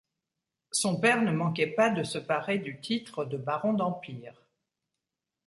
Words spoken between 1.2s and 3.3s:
ne manquait pas de se parer du titre